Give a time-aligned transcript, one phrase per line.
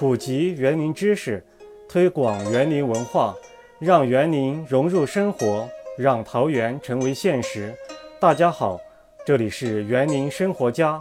[0.00, 1.44] 普及园林知识，
[1.86, 3.36] 推广园林文化，
[3.78, 7.70] 让园林融入生活，让桃园成为现实。
[8.18, 8.80] 大家好，
[9.26, 10.98] 这里是园林生活家，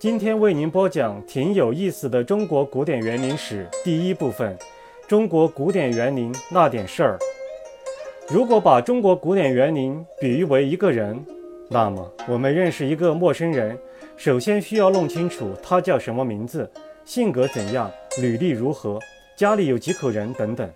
[0.00, 4.58] 今天为您播讲挺有意思的中国古典园林史第一部分：
[5.06, 7.18] 中国古典园林那点事儿。
[8.28, 11.24] 如果把中国古典园林比喻为一个人，
[11.68, 13.78] 那么我们认识一个陌生人，
[14.16, 16.68] 首先需要弄清楚他叫什么名字。
[17.08, 17.90] 性格怎样？
[18.20, 19.00] 履历如何？
[19.34, 20.30] 家里有几口人？
[20.34, 20.70] 等等。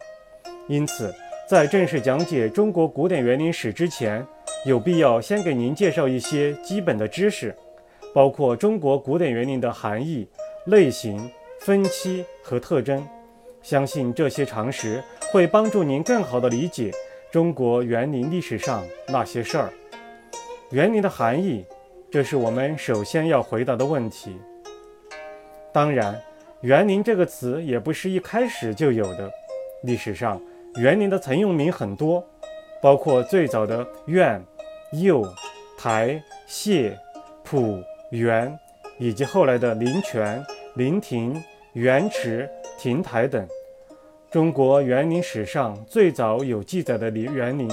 [0.67, 1.15] 因此，
[1.47, 4.27] 在正式讲解中国古典园林史之前，
[4.65, 7.55] 有必要先给您介绍一些基本的知识，
[8.15, 10.27] 包括中国古典园林的含义、
[10.69, 13.07] 类型、分期和特征。
[13.61, 16.91] 相信这些常识会帮助您更好地理解
[17.31, 19.71] 中国园林历史上那些事儿。
[20.71, 21.63] 园林的含义，
[22.11, 24.39] 这是我们首先要回答的问题。
[25.75, 26.21] 当然，
[26.63, 29.29] 园林这个词也不是一开始就有的。
[29.83, 30.41] 历史上，
[30.77, 32.25] 园林的曾用名很多，
[32.81, 34.41] 包括最早的苑、
[34.93, 35.29] 囿、
[35.77, 36.93] 台、榭、
[37.45, 38.57] 圃、园，
[38.97, 40.41] 以及后来的林泉、
[40.77, 43.45] 林亭、园池、亭台等。
[44.31, 47.69] 中国园林史上最早有记载的园林，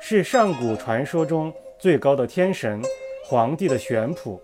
[0.00, 2.80] 是上古传说中最高的天神
[3.22, 4.40] 皇帝的玄圃，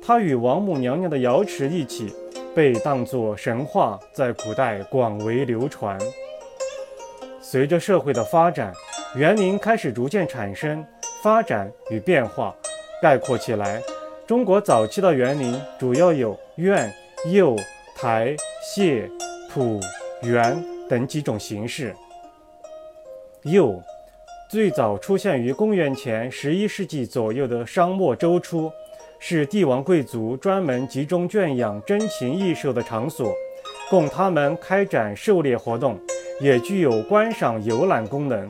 [0.00, 2.14] 他与王母娘娘的瑶池一起。
[2.54, 5.98] 被当作神话，在古代广为流传。
[7.40, 8.72] 随着社会的发展，
[9.16, 10.84] 园林开始逐渐产生、
[11.22, 12.54] 发展与变化。
[13.02, 13.82] 概括起来，
[14.26, 16.90] 中国早期的园林主要有院、
[17.26, 17.60] 囿、
[17.96, 18.34] 台、
[18.76, 19.10] 榭、
[19.52, 19.82] 圃、
[20.22, 21.94] 园等几种形式。
[23.42, 23.82] 囿
[24.48, 28.70] 最早出现于公元前十一世纪左右的商末周初。
[29.26, 33.34] 是帝王贵族专门集中圈养珍禽异兽的场所，
[33.88, 35.98] 供他们开展狩猎活动，
[36.42, 38.46] 也具有观赏游览功能。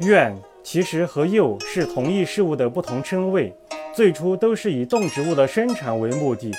[0.00, 3.50] 苑其实和囿是同一事物的不同称谓，
[3.94, 6.52] 最初都是以动植物的生产为目的，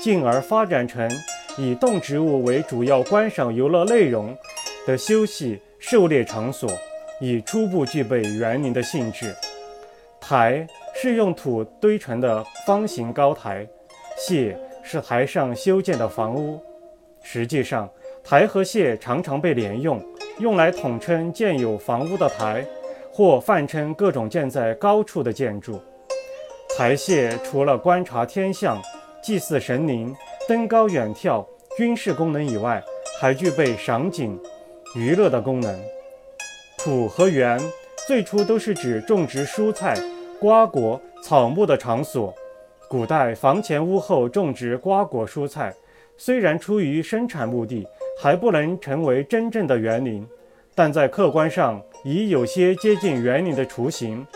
[0.00, 1.10] 进而发展成
[1.58, 4.32] 以动植物为主要观赏游乐内容
[4.86, 6.70] 的休息狩猎场所，
[7.20, 9.34] 已初步具备园林的性质。
[10.20, 10.64] 台。
[11.04, 13.68] 是用土堆成的方形高台，
[14.26, 16.58] 榭是台上修建的房屋。
[17.22, 17.86] 实际上，
[18.24, 20.02] 台和榭常常被连用，
[20.38, 22.64] 用来统称建有房屋的台，
[23.12, 25.78] 或泛称各种建在高处的建筑。
[26.74, 28.80] 台榭除了观察天象、
[29.22, 30.16] 祭祀神灵、
[30.48, 31.44] 登高远眺、
[31.76, 32.82] 军事功能以外，
[33.20, 34.40] 还具备赏景、
[34.96, 35.78] 娱乐的功能。
[36.78, 37.60] 圃和园
[38.08, 39.94] 最初都是指种植蔬菜。
[40.44, 42.34] 瓜果草木的场所，
[42.86, 45.72] 古代房前屋后种植瓜果蔬菜，
[46.18, 47.88] 虽然出于生产目的，
[48.20, 50.28] 还不能成为真正的园林，
[50.74, 54.26] 但在客观上已有些接近园林的雏形。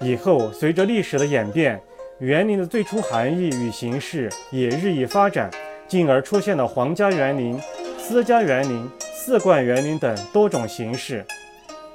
[0.00, 1.78] 以后随着历史的演变，
[2.20, 5.50] 园林的最初含义与形式也日益发展，
[5.86, 7.60] 进而出现了皇家园林、
[7.98, 11.22] 私家园林、四冠园林等多种形式。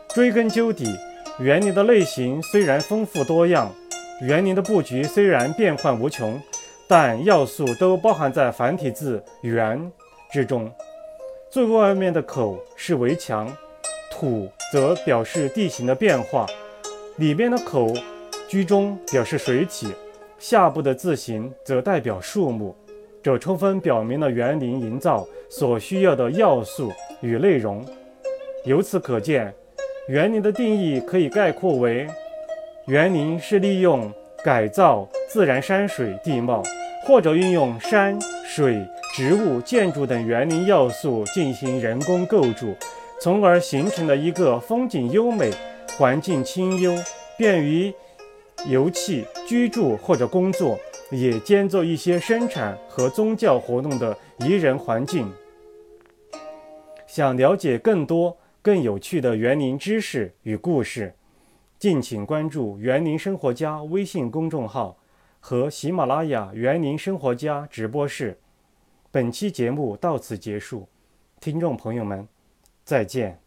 [0.09, 0.95] 追根究底。
[1.39, 3.73] 园林的类型虽然丰富多样，
[4.21, 6.39] 园林的布局虽然变幻无穷，
[6.87, 9.91] 但要素都包含在繁体字“园”
[10.31, 10.71] 之中。
[11.49, 13.51] 最外面的口是围墙，
[14.11, 16.45] 土则表示地形的变化；
[17.17, 17.91] 里面的口
[18.47, 19.87] 居中表示水体，
[20.37, 22.75] 下部的字形则代表树木。
[23.23, 27.83] 这充分表明了园林营造所需要的要素与内容。
[28.65, 29.51] 由此可见。
[30.07, 32.05] 园林的定义可以概括为：
[32.87, 34.11] 园林是利用
[34.43, 36.61] 改造自然山水地貌，
[37.05, 42.75] 或者运用山水、植物、建筑等园林要素进行人工构筑，
[43.21, 45.49] 从而形成了一个风景优美、
[45.97, 46.93] 环境清幽、
[47.37, 47.93] 便于
[48.67, 50.77] 游憩、居住或者工作，
[51.11, 55.31] 也兼做一些生产和宗教活动的宜人环境。
[57.07, 58.35] 想了解更多。
[58.63, 61.13] 更有趣的园林知识与故事，
[61.77, 64.97] 敬请关注“园林生活家”微信公众号
[65.41, 68.39] 和喜马拉雅“园林生活家”直播室。
[69.11, 70.87] 本期节目到此结束，
[71.41, 72.25] 听众朋友们，
[72.85, 73.42] 再见。